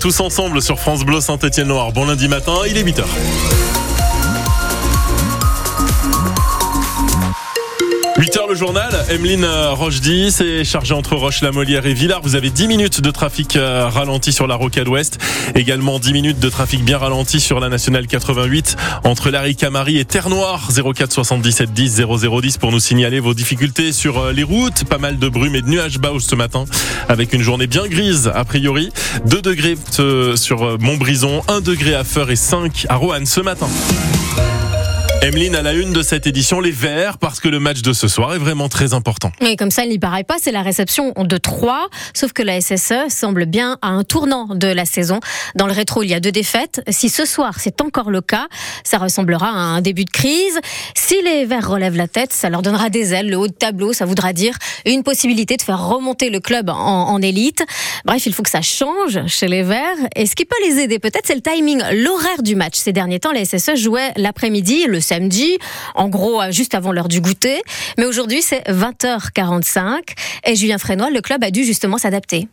tous 0.00 0.20
ensemble 0.20 0.62
sur 0.62 0.80
France 0.80 1.04
Bleu 1.04 1.20
Saint-Étienne-Noir. 1.20 1.92
Bon 1.92 2.06
lundi 2.06 2.26
matin, 2.26 2.54
il 2.66 2.78
est 2.78 2.82
8h. 2.82 3.04
8h 8.20 8.50
le 8.50 8.54
journal, 8.54 8.92
Emeline 9.08 9.44
euh, 9.44 9.72
Rochdy, 9.72 10.30
c'est 10.30 10.62
chargé 10.62 10.92
entre 10.92 11.16
Roche-la-Molière 11.16 11.86
et 11.86 11.94
Villars. 11.94 12.20
Vous 12.22 12.34
avez 12.34 12.50
10 12.50 12.68
minutes 12.68 13.00
de 13.00 13.10
trafic 13.10 13.56
euh, 13.56 13.88
ralenti 13.88 14.30
sur 14.30 14.46
la 14.46 14.56
rocade 14.56 14.88
ouest. 14.88 15.16
Également 15.54 15.98
10 15.98 16.12
minutes 16.12 16.38
de 16.38 16.50
trafic 16.50 16.84
bien 16.84 16.98
ralenti 16.98 17.40
sur 17.40 17.60
la 17.60 17.70
nationale 17.70 18.06
88 18.06 18.76
entre 19.04 19.30
Larry 19.30 19.56
Camari 19.56 19.96
et 19.96 20.04
Terre-Noire 20.04 20.68
04 20.70 21.10
77 21.10 21.72
10 21.72 22.02
0010 22.20 22.58
pour 22.58 22.72
nous 22.72 22.78
signaler 22.78 23.20
vos 23.20 23.32
difficultés 23.32 23.90
sur 23.90 24.18
euh, 24.18 24.32
les 24.32 24.42
routes. 24.42 24.84
Pas 24.84 24.98
mal 24.98 25.18
de 25.18 25.28
brume 25.30 25.54
et 25.54 25.62
de 25.62 25.70
nuages 25.70 25.98
bas 25.98 26.12
ce 26.18 26.34
matin 26.34 26.66
avec 27.08 27.32
une 27.32 27.40
journée 27.40 27.68
bien 27.68 27.88
grise 27.88 28.30
a 28.34 28.44
priori. 28.44 28.90
2 29.24 29.40
degrés 29.40 29.78
sur 30.36 30.78
Montbrison, 30.78 31.42
1 31.48 31.62
degré 31.62 31.94
à 31.94 32.04
Feur 32.04 32.30
et 32.30 32.36
5 32.36 32.84
à 32.90 32.96
Roanne 32.96 33.24
ce 33.24 33.40
matin. 33.40 33.68
Emeline 35.22 35.54
à 35.54 35.60
la 35.60 35.74
une 35.74 35.92
de 35.92 36.00
cette 36.00 36.26
édition, 36.26 36.60
les 36.60 36.70
Verts, 36.70 37.18
parce 37.18 37.40
que 37.40 37.48
le 37.48 37.60
match 37.60 37.82
de 37.82 37.92
ce 37.92 38.08
soir 38.08 38.34
est 38.34 38.38
vraiment 38.38 38.70
très 38.70 38.94
important. 38.94 39.30
Et 39.42 39.54
comme 39.54 39.70
ça, 39.70 39.84
il 39.84 39.90
n'y 39.90 39.98
paraît 39.98 40.24
pas, 40.24 40.36
c'est 40.40 40.50
la 40.50 40.62
réception 40.62 41.12
de 41.14 41.36
3, 41.36 41.88
sauf 42.14 42.32
que 42.32 42.42
la 42.42 42.58
SSE 42.62 43.10
semble 43.10 43.44
bien 43.44 43.76
à 43.82 43.88
un 43.88 44.02
tournant 44.02 44.46
de 44.46 44.66
la 44.66 44.86
saison. 44.86 45.20
Dans 45.56 45.66
le 45.66 45.74
rétro, 45.74 46.02
il 46.02 46.08
y 46.08 46.14
a 46.14 46.20
deux 46.20 46.32
défaites. 46.32 46.80
Si 46.88 47.10
ce 47.10 47.26
soir, 47.26 47.60
c'est 47.60 47.82
encore 47.82 48.10
le 48.10 48.22
cas, 48.22 48.48
ça 48.82 48.96
ressemblera 48.96 49.48
à 49.48 49.58
un 49.58 49.82
début 49.82 50.06
de 50.06 50.10
crise. 50.10 50.58
Si 50.94 51.20
les 51.22 51.44
Verts 51.44 51.68
relèvent 51.68 51.98
la 51.98 52.08
tête, 52.08 52.32
ça 52.32 52.48
leur 52.48 52.62
donnera 52.62 52.88
des 52.88 53.12
ailes. 53.12 53.28
Le 53.28 53.36
haut 53.36 53.48
de 53.48 53.52
tableau, 53.52 53.92
ça 53.92 54.06
voudra 54.06 54.32
dire 54.32 54.56
une 54.86 55.02
possibilité 55.02 55.58
de 55.58 55.62
faire 55.62 55.86
remonter 55.86 56.30
le 56.30 56.40
club 56.40 56.70
en, 56.70 57.10
en 57.10 57.20
élite. 57.20 57.62
Bref, 58.06 58.24
il 58.24 58.32
faut 58.32 58.42
que 58.42 58.48
ça 58.48 58.62
change 58.62 59.26
chez 59.26 59.48
les 59.48 59.64
Verts. 59.64 59.98
Et 60.16 60.24
ce 60.24 60.34
qui 60.34 60.46
peut 60.46 60.56
les 60.66 60.78
aider, 60.78 60.98
peut-être, 60.98 61.26
c'est 61.26 61.34
le 61.34 61.42
timing, 61.42 61.82
l'horaire 61.92 62.42
du 62.42 62.56
match. 62.56 62.76
Ces 62.76 62.94
derniers 62.94 63.20
temps, 63.20 63.32
la 63.32 63.44
SSE 63.44 63.76
jouait 63.76 64.12
l'après-midi, 64.16 64.86
le 64.88 64.98
samedi, 65.10 65.58
en 65.94 66.08
gros 66.08 66.40
juste 66.50 66.74
avant 66.74 66.92
l'heure 66.92 67.08
du 67.08 67.20
goûter. 67.20 67.62
Mais 67.98 68.04
aujourd'hui, 68.04 68.42
c'est 68.42 68.62
20h45 68.68 70.14
et 70.46 70.54
Julien 70.54 70.78
Frénois, 70.78 71.10
le 71.10 71.20
club 71.20 71.42
a 71.42 71.50
dû 71.50 71.64
justement 71.64 71.98
s'adapter. 71.98 72.48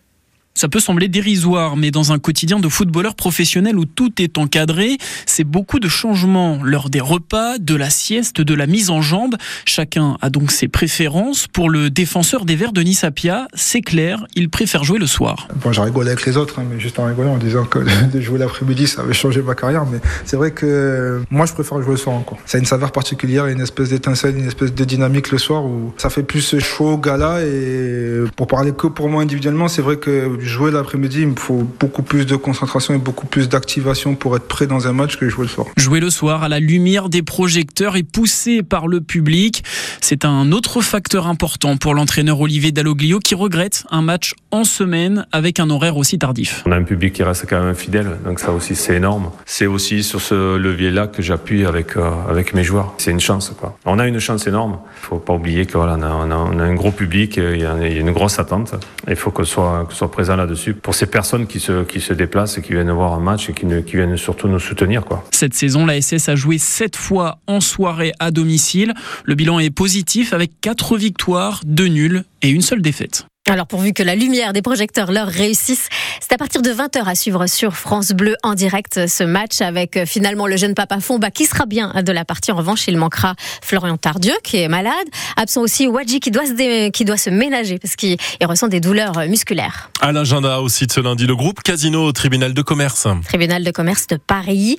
Ça 0.58 0.68
peut 0.68 0.80
sembler 0.80 1.08
dérisoire, 1.08 1.78
mais 1.78 1.92
dans 1.92 2.12
un 2.14 2.18
quotidien 2.18 2.60
de 2.60 2.68
footballeur 2.68 3.14
professionnel 3.14 3.78
où 3.78 3.86
tout 3.86 4.12
est 4.20 4.40
encadré, 4.40 4.98
c'est 5.28 5.44
beaucoup 5.44 5.80
de 5.80 5.88
changements. 5.88 6.60
L'heure 6.64 6.90
des 6.90 7.00
repas, 7.00 7.60
de 7.60 7.76
la 7.76 7.92
sieste, 7.92 8.42
de 8.42 8.56
la 8.56 8.66
mise 8.66 8.90
en 8.90 9.04
jambe. 9.04 9.36
Chacun 9.66 10.18
a 10.20 10.32
donc 10.32 10.50
ses 10.52 10.68
préférences. 10.68 11.46
Pour 11.46 11.70
le 11.70 11.92
défenseur 11.92 12.44
des 12.44 12.56
Verts, 12.56 12.72
Denis 12.72 12.96
Sapia, 12.96 13.48
c'est 13.54 13.82
clair, 13.82 14.26
il 14.34 14.50
préfère 14.50 14.84
jouer 14.84 14.98
le 14.98 15.06
soir. 15.06 15.48
Bon, 15.64 15.72
j'ai 15.72 15.82
rigolé 15.82 16.10
avec 16.10 16.26
les 16.26 16.38
autres, 16.38 16.58
hein, 16.58 16.66
mais 16.68 16.80
juste 16.80 16.98
en 16.98 17.06
rigolant 17.06 17.34
en 17.34 17.38
disant 17.38 17.66
que 17.66 17.78
de 18.12 18.20
jouer 18.20 18.40
l'après-midi, 18.40 18.88
ça 18.88 19.04
avait 19.04 19.14
changé 19.14 19.44
ma 19.44 19.54
carrière. 19.54 19.86
Mais 19.86 20.00
c'est 20.26 20.38
vrai 20.38 20.50
que 20.50 21.22
moi, 21.30 21.46
je 21.46 21.54
préfère 21.54 21.80
jouer 21.84 21.92
le 21.92 21.98
soir. 21.98 22.24
Ça 22.48 22.58
a 22.58 22.60
une 22.60 22.66
saveur 22.66 22.92
particulière, 22.92 23.46
une 23.46 23.62
espèce 23.62 23.90
d'étincelle, 23.90 24.36
une 24.36 24.48
espèce 24.48 24.74
de 24.74 24.86
dynamique 24.86 25.30
le 25.30 25.38
soir 25.38 25.64
où 25.64 25.94
ça 25.98 26.10
fait 26.10 26.24
plus 26.24 26.58
chaud, 26.58 26.98
gala. 26.98 27.44
Et 27.44 28.24
pour 28.36 28.48
parler 28.48 28.72
que 28.72 28.88
pour 28.88 29.08
moi 29.08 29.22
individuellement, 29.22 29.68
c'est 29.68 29.84
vrai 29.84 29.98
que 29.98 30.47
jouer 30.48 30.72
l'après-midi, 30.72 31.22
il 31.22 31.28
me 31.28 31.36
faut 31.36 31.68
beaucoup 31.80 32.02
plus 32.02 32.26
de 32.26 32.36
concentration 32.36 32.94
et 32.94 32.98
beaucoup 32.98 33.28
plus 33.28 33.50
d'activation 33.50 34.16
pour 34.16 34.36
être 34.36 34.48
prêt 34.48 34.66
dans 34.66 34.88
un 34.88 34.94
match 34.94 35.18
que 35.18 35.30
jouer 35.30 35.44
le 35.44 35.50
soir. 35.50 35.68
Jouer 35.78 36.00
le 36.00 36.10
soir 36.10 36.44
à 36.44 36.50
la 36.50 36.60
lumière 36.60 37.10
des 37.10 37.22
projecteurs 37.22 37.96
et 37.96 38.04
poussé 38.04 38.64
par 38.64 38.88
le 38.88 39.02
public, 39.02 39.64
c'est 40.02 40.26
un 40.26 40.52
autre 40.52 40.82
facteur 40.82 41.28
important 41.28 41.78
pour 41.78 41.94
l'entraîneur 41.94 42.40
Olivier 42.40 42.72
Dalloglio 42.72 43.20
qui 43.20 43.36
regrette 43.36 43.84
un 43.92 44.02
match 44.02 44.34
en 44.52 44.64
semaine 44.64 45.28
avec 45.32 45.60
un 45.60 45.70
horaire 45.70 45.98
aussi 45.98 46.18
tardif. 46.18 46.64
On 46.66 46.72
a 46.72 46.78
un 46.78 46.84
public 46.84 47.14
qui 47.14 47.24
reste 47.24 47.46
quand 47.50 47.62
même 47.62 47.76
fidèle, 47.76 48.18
donc 48.26 48.40
ça 48.40 48.52
aussi 48.52 48.76
c'est 48.76 48.96
énorme. 48.96 49.32
C'est 49.46 49.68
aussi 49.68 50.04
sur 50.04 50.22
ce 50.22 50.56
levier-là 50.58 51.08
que 51.08 51.22
j'appuie 51.22 51.66
avec, 51.66 51.98
euh, 51.98 52.10
avec 52.30 52.54
mes 52.54 52.64
joueurs. 52.64 52.94
C'est 52.98 53.12
une 53.12 53.20
chance. 53.20 53.54
Quoi. 53.60 53.78
On 53.86 54.00
a 54.00 54.08
une 54.08 54.20
chance 54.20 54.48
énorme. 54.48 54.80
Il 55.02 55.06
faut 55.06 55.18
pas 55.18 55.34
oublier 55.34 55.66
qu'on 55.66 55.82
a, 55.82 55.98
on 55.98 56.32
a, 56.32 56.36
on 56.36 56.60
a, 56.60 56.64
un 56.64 56.76
gros 56.76 56.92
public, 56.92 57.38
il 57.38 57.62
y 57.62 57.66
a, 57.66 57.76
une 57.88 58.12
grosse 58.12 58.40
attente. 58.40 58.74
Il 59.08 59.16
faut 59.16 59.32
qu'on 59.32 59.44
soit, 59.44 59.88
soit 59.92 60.12
présent 60.12 60.27
là-dessus 60.36 60.74
pour 60.74 60.96
ces 60.96 61.06
personnes 61.06 61.48
qui 61.48 61.60
se, 61.60 62.14
déplacent 62.14 62.58
et 62.58 62.62
qui 62.62 62.74
viennent 62.74 62.92
voir 62.92 63.14
un 63.14 63.20
match 63.20 63.50
et 63.50 63.54
qui, 63.54 63.66
ne, 63.66 63.82
qui 63.82 63.96
viennent 63.96 64.18
surtout 64.18 64.48
nous 64.48 64.60
soutenir. 64.60 65.04
Cette 65.32 65.54
saison, 65.54 65.86
la 65.86 66.02
SS 66.02 66.30
a 66.30 66.36
joué 66.36 66.58
7 66.58 66.96
fois 66.96 67.40
en 67.48 67.62
soirée 67.62 68.12
à 68.20 68.32
domicile. 68.32 68.94
Le 69.24 69.36
bilan 69.36 69.60
est 69.60 69.70
positif 69.70 70.34
avec 70.34 70.52
4 70.62 70.98
victoires, 70.98 71.62
2 71.66 71.88
nuls 71.88 72.24
et 72.42 72.50
une 72.50 72.62
seule 72.62 72.82
défaite. 72.82 73.26
Alors 73.50 73.66
pourvu 73.66 73.94
que 73.94 74.04
la 74.04 74.16
lumière 74.16 74.52
des 74.52 74.62
projecteurs 74.62 75.10
leur 75.10 75.30
réussisse, 75.30 75.88
c'est 76.20 76.34
à 76.34 76.38
partir 76.38 76.62
de 76.62 76.70
20h 76.70 77.06
à 77.06 77.16
suivre 77.16 77.48
sur 77.48 77.78
France 77.78 78.12
Bleu 78.12 78.36
en 78.44 78.56
direct 78.56 79.08
ce 79.08 79.24
match 79.24 79.62
avec 79.62 79.96
euh, 79.96 80.06
finalement 80.06 80.48
le 80.48 80.58
jeune 80.58 80.74
papa 80.74 81.00
Fomba 81.00 81.32
qui 81.32 81.46
sera 81.46 81.66
bien 81.66 82.04
de 82.04 82.12
la 82.12 82.26
partie. 82.26 82.52
En 82.52 82.58
revanche, 82.58 82.90
il 82.90 82.98
manquera 82.98 83.36
Florian 83.62 83.96
Tardieu 83.96 84.34
qui 84.44 84.58
est 84.58 84.68
malade, 84.68 84.94
absent 85.38 85.62
aussi 85.62 85.88
Wadji 85.88 86.20
qui 86.20 86.30
doit 86.30 86.46
se, 86.46 86.90
qui 86.90 87.06
doit 87.06 87.16
se 87.16 87.30
ménager 87.30 87.80
parce 87.80 87.96
qu'il 87.96 88.18
ressent 88.44 88.68
des 88.68 88.82
douleurs 88.82 89.18
euh, 89.18 89.28
musculaires. 89.28 89.92
À 90.02 90.12
l'agenda 90.12 90.60
aussi 90.60 90.86
de 90.86 90.92
ce 90.92 91.00
lundi, 91.00 91.26
le 91.26 91.36
groupe 91.36 91.62
Casino 91.64 92.04
au 92.04 92.12
tribunal 92.12 92.54
de 92.54 92.62
commerce. 92.62 93.08
Tribunal 93.26 93.64
de 93.64 93.72
commerce 93.72 94.08
de 94.08 94.18
Paris 94.18 94.78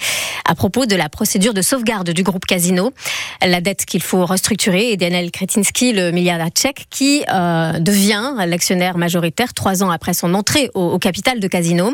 à 0.48 0.54
propos 0.54 0.86
de 0.86 0.96
la 0.96 1.08
procédure 1.08 1.52
de 1.52 1.62
sauvegarde 1.62 2.10
du 2.10 2.22
groupe 2.22 2.46
Casino, 2.46 2.92
la 3.46 3.60
dette 3.60 3.84
qu'il 3.84 4.02
faut 4.02 4.24
restructurer 4.24 4.92
et 4.92 4.96
Daniel 4.96 5.30
Kretinsky, 5.30 5.92
le 5.92 6.10
milliardaire 6.10 6.48
tchèque 6.48 6.86
qui 6.90 7.22
euh, 7.30 7.78
devient 7.78 8.32
actionnaire 8.58 8.98
majoritaire 8.98 9.54
trois 9.54 9.84
ans 9.84 9.90
après 9.90 10.14
son 10.14 10.34
entrée 10.34 10.68
au, 10.74 10.98
capital 10.98 11.38
de 11.38 11.46
Casino. 11.46 11.92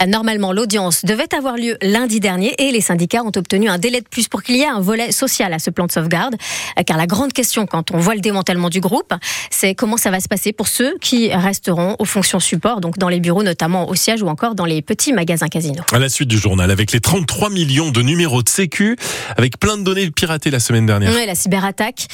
Euh, 0.00 0.06
normalement, 0.06 0.50
l'audience 0.50 1.04
devait 1.04 1.34
avoir 1.36 1.56
lieu 1.56 1.76
lundi 1.82 2.20
dernier 2.20 2.54
et 2.58 2.72
les 2.72 2.80
syndicats 2.80 3.22
ont 3.22 3.32
obtenu 3.36 3.68
un 3.68 3.76
délai 3.76 4.00
de 4.00 4.08
plus 4.08 4.28
pour 4.28 4.42
qu'il 4.42 4.56
y 4.56 4.62
ait 4.62 4.66
un 4.66 4.80
volet 4.80 5.12
social 5.12 5.52
à 5.52 5.58
ce 5.58 5.68
plan 5.68 5.84
de 5.84 5.92
sauvegarde. 5.92 6.36
Euh, 6.78 6.82
car 6.86 6.96
la 6.96 7.06
grande 7.06 7.34
question 7.34 7.66
quand 7.66 7.90
on 7.90 7.98
voit 7.98 8.14
le 8.14 8.22
démantèlement 8.22 8.70
du 8.70 8.80
groupe, 8.80 9.12
c'est 9.50 9.74
comment 9.74 9.98
ça 9.98 10.10
va 10.10 10.20
se 10.20 10.28
passer 10.28 10.54
pour 10.54 10.68
ceux 10.68 10.96
qui 11.02 11.30
resteront 11.34 11.96
aux 11.98 12.06
fonctions 12.06 12.40
support, 12.40 12.80
donc 12.80 12.96
dans 12.96 13.10
les 13.10 13.20
bureaux, 13.20 13.42
notamment 13.42 13.90
au 13.90 13.94
siège 13.94 14.22
ou 14.22 14.28
encore 14.28 14.54
dans 14.54 14.64
les 14.64 14.80
petits 14.80 15.12
magasins 15.12 15.48
Casino. 15.48 15.82
À 15.92 15.98
la 15.98 16.08
suite 16.08 16.28
du 16.28 16.38
journal, 16.38 16.70
avec 16.70 16.92
les 16.92 17.00
33 17.00 17.50
millions 17.50 17.90
de 17.90 18.00
numéros 18.00 18.42
de 18.42 18.48
sécu, 18.48 18.96
avec 19.36 19.58
plein 19.58 19.76
de 19.76 19.82
données 19.82 20.10
piratées 20.10 20.50
la 20.50 20.60
semaine 20.60 20.86
dernière. 20.86 21.12
Oui, 21.14 21.26
la 21.26 21.34
cyberattaque 21.34 22.06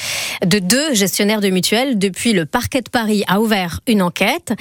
de 0.45 0.59
deux 0.59 0.93
gestionnaires 0.93 1.39
de 1.39 1.49
mutuelles 1.49 1.97
depuis 1.97 2.33
le 2.33 2.45
parquet 2.45 2.81
de 2.81 2.89
Paris 2.89 3.23
a 3.27 3.39
ouvert 3.39 3.79
une 3.87 3.92
enquête. 4.01 4.53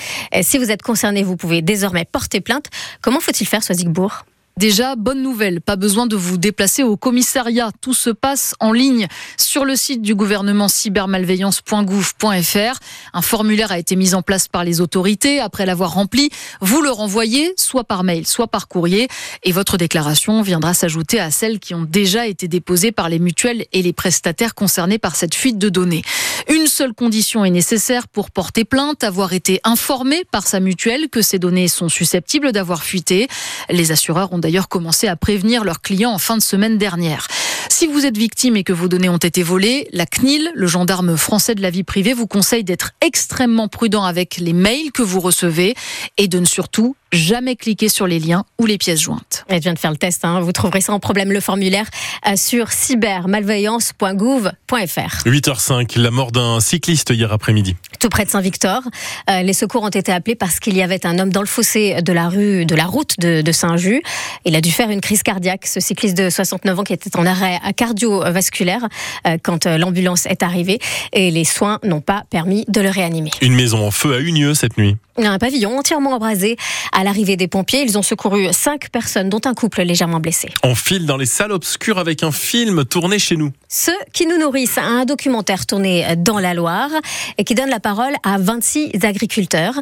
Si 0.43 0.59
vous 0.59 0.71
êtes 0.71 0.83
concerné, 0.83 1.23
vous 1.23 1.37
pouvez 1.37 1.63
désormais 1.63 2.05
porter 2.05 2.41
plainte. 2.41 2.67
Comment 3.01 3.21
faut-il 3.21 3.47
faire, 3.47 3.63
Soisigbourg 3.63 4.25
Déjà, 4.59 4.97
bonne 4.97 5.23
nouvelle, 5.23 5.63
pas 5.63 5.77
besoin 5.77 6.07
de 6.07 6.15
vous 6.15 6.37
déplacer 6.37 6.83
au 6.83 6.99
commissariat. 6.99 7.71
Tout 7.81 7.95
se 7.95 8.11
passe 8.11 8.55
en 8.61 8.73
ligne 8.73 9.07
sur 9.39 9.65
le 9.65 9.77
site 9.77 10.03
du 10.03 10.15
gouvernement 10.15 10.69
cybermalveillance.gouv.fr. 10.69 12.79
Un 13.15 13.23
formulaire 13.23 13.73
a 13.73 13.79
été 13.79 13.97
mis 13.97 14.15
en 14.15 14.21
place 14.21 14.49
par 14.49 14.63
les 14.63 14.83
autorités. 14.83 15.41
Après 15.41 15.65
l'avoir 15.65 15.95
rempli, 15.95 16.29
vous 16.61 16.83
le 16.83 16.91
renvoyez 16.91 17.55
soit 17.57 17.85
par 17.85 18.05
mail, 18.05 18.27
soit 18.27 18.47
par 18.47 18.69
courrier. 18.69 19.09
Et 19.43 19.53
votre 19.53 19.79
déclaration 19.79 20.43
viendra 20.43 20.75
s'ajouter 20.75 21.19
à 21.19 21.31
celles 21.31 21.59
qui 21.59 21.75
ont 21.75 21.85
déjà 21.85 22.27
été 22.27 22.47
déposées 22.47 22.93
par 22.93 23.09
les 23.09 23.19
mutuelles 23.19 23.65
et 23.73 23.81
les 23.81 23.95
prestataires 23.95 24.55
concernés 24.55 24.99
par 24.99 25.17
cette 25.17 25.35
fuite 25.35 25.57
de 25.57 25.71
données. 25.71 26.03
Une 26.49 26.67
seule 26.67 26.93
condition 26.93 27.43
est 27.45 27.51
nécessaire 27.51 28.07
pour 28.07 28.31
porter 28.31 28.67
plainte, 28.67 29.03
avoir 29.03 29.33
été 29.33 29.61
informé 29.65 30.25
par 30.31 30.47
sa 30.47 30.61
mutuelle 30.61 31.09
que 31.09 31.23
ces 31.23 31.39
données 31.39 31.69
sont 31.69 31.89
susceptibles 31.89 32.53
d'avoir 32.53 32.85
fuité. 32.85 33.29
Les 33.71 33.93
assureurs 33.93 34.31
ont 34.33 34.42
d'ailleurs 34.43 34.69
commencé 34.69 35.09
à 35.09 35.17
prévenir 35.17 35.65
leurs 35.65 35.81
clients 35.81 36.13
en 36.13 36.19
fin 36.19 36.37
de 36.37 36.43
semaine 36.43 36.77
dernière. 36.77 37.29
Si 37.69 37.87
vous 37.87 38.07
êtes 38.07 38.17
victime 38.17 38.57
et 38.57 38.65
que 38.65 38.73
vos 38.73 38.89
données 38.89 39.09
ont 39.09 39.17
été 39.17 39.43
volées, 39.43 39.89
la 39.93 40.07
CNIL, 40.07 40.51
le 40.55 40.67
gendarme 40.67 41.17
français 41.17 41.55
de 41.55 41.63
la 41.63 41.71
vie 41.71 41.83
privée, 41.83 42.13
vous 42.13 42.27
conseille 42.27 42.65
d'être 42.65 42.93
extrêmement 43.01 43.69
prudent 43.69 44.05
avec 44.05 44.37
les 44.39 44.53
mails 44.53 44.93
que 44.93 45.03
vous 45.03 45.21
recevez 45.21 45.75
et 46.19 46.29
de 46.29 46.39
ne 46.39 46.45
surtout 46.45 46.97
jamais 47.13 47.57
cliquer 47.57 47.91
sur 47.91 48.07
les 48.07 48.19
liens 48.19 48.45
ou 48.59 48.65
les 48.65 48.79
pièces 48.79 49.01
jointes. 49.01 49.45
Elle 49.49 49.61
vient 49.61 49.75
de 49.75 49.79
faire 49.79 49.91
le 49.91 49.99
test, 49.99 50.25
hein. 50.25 50.41
vous 50.41 50.53
trouverez 50.53 50.81
sans 50.81 50.99
problème 50.99 51.31
le 51.31 51.41
formulaire 51.41 51.85
euh, 52.27 52.37
sur 52.37 52.73
cybermalveillance.gouv.fr. 52.73 55.27
8h05, 55.27 55.99
la 55.99 56.11
mort 56.11 56.33
d'un 56.33 56.59
cycliste 56.61 57.11
hier 57.11 57.31
après-midi. 57.31 57.77
Tout 58.01 58.09
près 58.09 58.25
de 58.25 58.31
Saint-Victor. 58.31 58.81
Euh, 59.29 59.43
les 59.43 59.53
secours 59.53 59.83
ont 59.83 59.89
été 59.89 60.11
appelés 60.11 60.37
parce 60.37 60.59
qu'il 60.59 60.75
y 60.75 60.83
avait 60.83 61.05
un 61.05 61.19
homme 61.19 61.31
dans 61.31 61.43
le 61.43 61.47
fossé 61.47 62.01
de 62.01 62.13
la 62.15 62.31
rue, 62.31 62.65
de 62.65 62.75
la 62.75 62.87
route 62.87 63.13
de, 63.19 63.43
de 63.43 63.53
Saint-Just. 63.53 64.01
Il 64.47 64.57
a 64.57 64.63
dû 64.63 64.71
faire 64.71 64.89
une 64.89 65.03
crise 65.03 65.23
cardiaque. 65.23 65.67
Ce 65.67 65.81
cycliste 65.81 66.17
de 66.17 66.31
69 66.31 66.79
ans 66.79 66.85
qui 66.85 66.95
était 66.95 67.15
en 67.17 67.27
arrêt 67.27 67.33
arrêt 67.33 67.52
cardiovasculaire 67.77 68.89
euh, 69.27 69.39
quand 69.43 69.67
euh, 69.67 69.79
l'ambulance 69.79 70.27
est 70.27 70.43
arrivée 70.43 70.79
et 71.13 71.31
les 71.31 71.45
soins 71.45 71.79
n'ont 71.83 72.01
pas 72.01 72.25
permis 72.31 72.65
de 72.69 72.81
le 72.81 72.91
réanimer. 72.91 73.31
Une 73.41 73.55
maison 73.55 73.87
en 73.87 73.91
feu 73.91 74.15
à 74.15 74.21
Unieux 74.21 74.55
cette 74.55 74.79
nuit. 74.79 74.97
Un 75.19 75.39
pavillon 75.39 75.79
entièrement 75.79 76.13
embrasé. 76.15 76.57
À 76.93 77.05
l'arrivée 77.05 77.37
des 77.37 77.47
pompiers, 77.47 77.83
ils 77.83 77.99
ont 77.99 78.03
secouru 78.03 78.47
cinq 78.53 78.89
personnes, 78.89 79.29
dont 79.29 79.43
un 79.45 79.53
couple 79.53 79.83
légèrement 79.83 80.21
blessé. 80.21 80.49
On 80.65 80.75
file 80.75 81.05
dans 81.05 81.19
les 81.19 81.27
salles 81.27 81.53
obscures 81.53 81.99
avec 81.99 82.23
un 82.23 82.33
film 82.33 82.87
tourné 82.87 83.19
chez 83.19 83.37
nous. 83.37 83.53
Ceux 83.69 83.93
qui 84.15 84.27
nous 84.27 84.39
nourrissent, 84.39 84.79
un 84.79 85.05
documentaire 85.05 85.67
tourné 85.67 86.17
dans 86.17 86.39
la 86.39 86.55
Loire 86.55 86.89
et 87.37 87.45
qui 87.45 87.55
donne 87.55 87.69
la 87.69 87.81
parole 87.81 88.15
à 88.23 88.39
26 88.39 88.93
agriculteurs. 89.03 89.75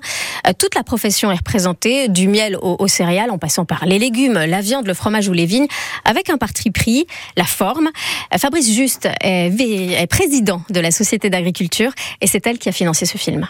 Euh, 0.46 0.52
toute 0.58 0.74
la 0.74 0.82
profession 0.82 1.30
est 1.30 1.36
représentée, 1.36 2.08
du 2.08 2.28
miel 2.28 2.56
aux, 2.60 2.88
céréales, 2.88 3.30
en 3.30 3.38
passant 3.38 3.64
par 3.64 3.86
les 3.86 3.98
légumes, 3.98 4.34
la 4.34 4.60
viande, 4.60 4.86
le 4.86 4.94
fromage 4.94 5.28
ou 5.28 5.32
les 5.32 5.46
vignes, 5.46 5.68
avec 6.04 6.30
un 6.30 6.38
parti 6.38 6.70
pris, 6.70 7.06
la 7.36 7.44
Fabrice 8.38 8.72
Juste 8.74 9.08
est 9.22 10.10
président 10.10 10.62
de 10.70 10.80
la 10.80 10.90
Société 10.90 11.30
d'agriculture 11.30 11.92
et 12.20 12.26
c'est 12.26 12.46
elle 12.46 12.58
qui 12.58 12.68
a 12.68 12.72
financé 12.72 13.06
ce 13.06 13.18
film. 13.18 13.48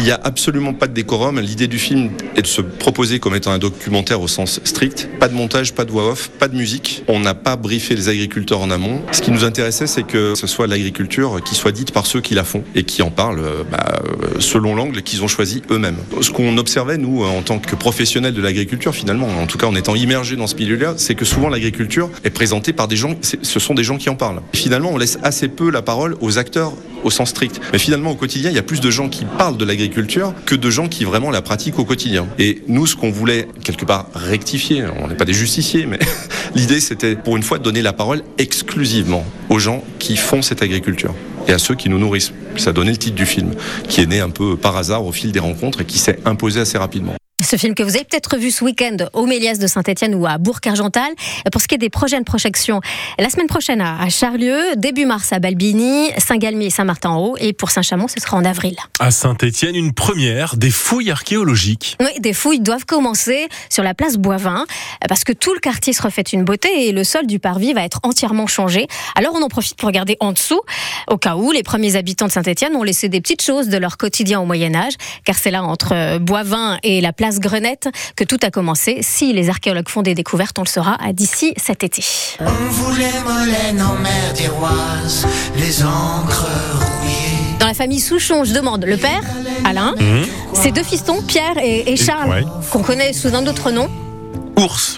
Il 0.00 0.04
n'y 0.04 0.12
a 0.12 0.20
absolument 0.24 0.72
pas 0.72 0.86
de 0.86 0.94
décorum. 0.94 1.40
L'idée 1.40 1.66
du 1.66 1.78
film 1.78 2.08
est 2.34 2.40
de 2.40 2.46
se 2.46 2.62
proposer 2.62 3.18
comme 3.18 3.34
étant 3.34 3.50
un 3.50 3.58
documentaire 3.58 4.22
au 4.22 4.28
sens 4.28 4.58
strict. 4.64 5.10
Pas 5.18 5.28
de 5.28 5.34
montage, 5.34 5.74
pas 5.74 5.84
de 5.84 5.90
voix 5.90 6.12
off, 6.12 6.30
pas 6.30 6.48
de 6.48 6.56
musique. 6.56 7.02
On 7.06 7.20
n'a 7.20 7.34
pas 7.34 7.56
briefé 7.56 7.94
les 7.96 8.08
agriculteurs 8.08 8.60
en 8.60 8.70
amont. 8.70 9.02
Ce 9.12 9.20
qui 9.20 9.30
nous 9.30 9.44
intéressait, 9.44 9.86
c'est 9.86 10.04
que 10.04 10.34
ce 10.34 10.46
soit 10.46 10.66
l'agriculture 10.66 11.42
qui 11.44 11.54
soit 11.54 11.72
dite 11.72 11.92
par 11.92 12.06
ceux 12.06 12.22
qui 12.22 12.34
la 12.34 12.44
font 12.44 12.64
et 12.74 12.84
qui 12.84 13.02
en 13.02 13.10
parlent 13.10 13.40
euh, 13.40 13.62
bah, 13.70 14.00
euh, 14.02 14.38
selon 14.38 14.74
l'angle 14.74 15.02
qu'ils 15.02 15.22
ont 15.22 15.28
choisi 15.28 15.60
eux-mêmes. 15.70 15.98
Ce 16.22 16.30
qu'on 16.30 16.56
observait, 16.56 16.96
nous, 16.96 17.22
en 17.22 17.42
tant 17.42 17.58
que 17.58 17.76
professionnels 17.76 18.32
de 18.32 18.40
l'agriculture, 18.40 18.94
finalement, 18.94 19.26
en 19.26 19.46
tout 19.46 19.58
cas 19.58 19.66
en 19.66 19.74
étant 19.74 19.96
immergés 19.96 20.36
dans 20.36 20.46
ce 20.46 20.54
milieu-là, 20.54 20.94
c'est 20.96 21.14
que 21.14 21.26
souvent 21.26 21.50
l'agriculture 21.50 22.08
est 22.24 22.30
présentée 22.30 22.72
par 22.72 22.88
des 22.88 22.96
gens, 22.96 23.16
ce 23.20 23.60
sont 23.60 23.74
des 23.74 23.84
gens 23.84 23.98
qui 23.98 24.08
en 24.08 24.16
parlent. 24.16 24.40
finalement, 24.54 24.92
on 24.92 24.96
laisse 24.96 25.18
assez 25.22 25.48
peu 25.48 25.70
la 25.70 25.82
parole 25.82 26.16
aux 26.22 26.38
acteurs 26.38 26.72
au 27.04 27.10
sens 27.10 27.30
strict. 27.30 27.60
Mais 27.72 27.78
finalement, 27.78 28.10
au 28.12 28.14
quotidien, 28.14 28.50
il 28.50 28.56
y 28.56 28.58
a 28.58 28.62
plus 28.62 28.80
de 28.80 28.90
gens 28.90 29.08
qui 29.08 29.24
parlent 29.24 29.56
de 29.56 29.64
l'agriculture 29.64 30.34
que 30.46 30.54
de 30.54 30.70
gens 30.70 30.88
qui 30.88 31.04
vraiment 31.04 31.30
la 31.30 31.42
pratiquent 31.42 31.78
au 31.78 31.84
quotidien. 31.84 32.26
Et 32.38 32.62
nous, 32.68 32.86
ce 32.86 32.96
qu'on 32.96 33.10
voulait 33.10 33.48
quelque 33.64 33.84
part 33.84 34.06
rectifier, 34.14 34.84
on 35.02 35.08
n'est 35.08 35.14
pas 35.14 35.24
des 35.24 35.32
justiciers, 35.32 35.86
mais 35.86 35.98
l'idée, 36.54 36.80
c'était 36.80 37.16
pour 37.16 37.36
une 37.36 37.42
fois 37.42 37.58
de 37.58 37.64
donner 37.64 37.82
la 37.82 37.92
parole 37.92 38.22
exclusivement 38.38 39.24
aux 39.48 39.58
gens 39.58 39.84
qui 39.98 40.16
font 40.16 40.42
cette 40.42 40.62
agriculture 40.62 41.14
et 41.48 41.52
à 41.52 41.58
ceux 41.58 41.74
qui 41.74 41.88
nous 41.88 41.98
nourrissent. 41.98 42.32
Ça 42.56 42.72
donnait 42.72 42.90
le 42.90 42.96
titre 42.96 43.16
du 43.16 43.26
film, 43.26 43.52
qui 43.88 44.00
est 44.00 44.06
né 44.06 44.20
un 44.20 44.30
peu 44.30 44.56
par 44.56 44.76
hasard 44.76 45.04
au 45.04 45.12
fil 45.12 45.32
des 45.32 45.40
rencontres 45.40 45.80
et 45.80 45.84
qui 45.84 45.98
s'est 45.98 46.18
imposé 46.24 46.60
assez 46.60 46.78
rapidement. 46.78 47.14
Ce 47.42 47.56
film 47.56 47.74
que 47.74 47.82
vous 47.82 47.96
avez 47.96 48.04
peut-être 48.04 48.36
vu 48.36 48.50
ce 48.50 48.62
week-end 48.64 48.96
au 49.14 49.24
Méliès 49.24 49.58
de 49.58 49.66
Saint-Etienne 49.66 50.14
ou 50.14 50.26
à 50.26 50.36
Bourg-Argental. 50.38 51.10
Pour 51.50 51.60
ce 51.60 51.68
qui 51.68 51.74
est 51.74 51.78
des 51.78 51.88
prochaines 51.88 52.24
projections, 52.24 52.80
la 53.18 53.30
semaine 53.30 53.46
prochaine 53.46 53.80
à 53.80 54.08
Charlieu, 54.10 54.76
début 54.76 55.06
mars 55.06 55.32
à 55.32 55.38
Balbini, 55.38 56.10
Saint-Galmier 56.18 56.66
et 56.66 56.70
Saint-Martin-en-Haut, 56.70 57.36
et 57.38 57.52
pour 57.52 57.70
Saint-Chamond, 57.70 58.08
ce 58.08 58.20
sera 58.20 58.36
en 58.36 58.44
avril. 58.44 58.76
À 58.98 59.10
Saint-Etienne, 59.10 59.74
une 59.74 59.94
première, 59.94 60.56
des 60.56 60.70
fouilles 60.70 61.10
archéologiques. 61.10 61.96
Oui, 62.00 62.20
des 62.20 62.34
fouilles 62.34 62.60
doivent 62.60 62.84
commencer 62.84 63.48
sur 63.70 63.82
la 63.82 63.94
place 63.94 64.16
Boivin, 64.16 64.66
parce 65.08 65.24
que 65.24 65.32
tout 65.32 65.54
le 65.54 65.60
quartier 65.60 65.92
se 65.92 66.02
refait 66.02 66.22
une 66.22 66.44
beauté 66.44 66.88
et 66.88 66.92
le 66.92 67.04
sol 67.04 67.26
du 67.26 67.38
parvis 67.38 67.72
va 67.72 67.84
être 67.84 68.00
entièrement 68.02 68.46
changé. 68.46 68.86
Alors 69.14 69.34
on 69.34 69.42
en 69.42 69.48
profite 69.48 69.76
pour 69.76 69.86
regarder 69.86 70.16
en 70.20 70.32
dessous, 70.32 70.60
au 71.08 71.16
cas 71.16 71.36
où 71.36 71.52
les 71.52 71.62
premiers 71.62 71.96
habitants 71.96 72.26
de 72.26 72.32
Saint-Etienne 72.32 72.76
ont 72.76 72.82
laissé 72.82 73.08
des 73.08 73.20
petites 73.20 73.42
choses 73.42 73.68
de 73.68 73.78
leur 73.78 73.96
quotidien 73.96 74.40
au 74.40 74.44
Moyen-Âge, 74.44 74.94
car 75.24 75.36
c'est 75.36 75.50
là 75.50 75.62
entre 75.62 76.18
Boivin 76.18 76.78
et 76.82 77.00
la 77.00 77.12
place 77.12 77.29
Grenette 77.38 77.88
que 78.16 78.24
tout 78.24 78.38
a 78.42 78.50
commencé. 78.50 78.98
Si 79.02 79.32
les 79.32 79.48
archéologues 79.48 79.88
font 79.88 80.02
des 80.02 80.14
découvertes, 80.14 80.58
on 80.58 80.62
le 80.62 80.68
saura 80.68 80.98
d'ici 81.12 81.54
cet 81.56 81.84
été. 81.84 82.02
On 82.40 82.70
voulait 82.70 83.20
Molène 83.24 83.82
en 83.82 83.94
mer 83.94 84.32
d'Iroise, 84.34 85.26
les 85.56 85.82
encres 85.84 86.46
rouillées. 86.74 87.56
Dans 87.58 87.66
la 87.66 87.74
famille 87.74 88.00
Souchon, 88.00 88.44
je 88.44 88.54
demande 88.54 88.84
le 88.84 88.96
père, 88.96 89.22
Alain, 89.64 89.94
mmh. 89.98 90.54
ses 90.54 90.72
deux 90.72 90.82
fistons, 90.82 91.22
Pierre 91.22 91.58
et, 91.62 91.96
Charles, 91.96 92.46
qu'on 92.70 92.82
connaît 92.82 93.12
sous 93.12 93.34
un 93.34 93.46
autre 93.46 93.70
nom. 93.70 93.88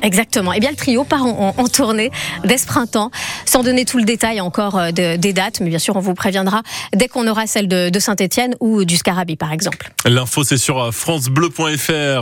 Exactement. 0.02 0.52
Et 0.52 0.56
eh 0.56 0.60
bien 0.60 0.70
le 0.70 0.76
trio 0.76 1.04
part 1.04 1.24
en, 1.24 1.52
tournée 1.68 2.10
dès 2.44 2.58
ce 2.58 2.66
printemps, 2.66 3.10
sans 3.46 3.62
donner 3.62 3.84
tout 3.84 3.98
le 3.98 4.04
détail 4.04 4.40
encore 4.40 4.78
euh, 4.78 4.90
des 4.90 5.32
dates, 5.32 5.60
mais 5.60 5.68
bien 5.68 5.78
sûr 5.78 5.96
on 5.96 6.00
vous 6.00 6.14
préviendra 6.14 6.62
dès 6.94 7.08
qu'on 7.08 7.26
aura 7.28 7.46
celle 7.46 7.68
de, 7.68 7.88
de 7.88 7.98
Saint-Étienne 8.00 8.54
ou 8.60 8.84
du 8.84 8.96
Scarabée 8.96 9.36
par 9.36 9.52
exemple. 9.52 9.92
L'info 10.04 10.44
c'est 10.44 10.56
sur 10.56 10.82
euh, 10.82 10.90
francebleu.fr. 10.90 12.20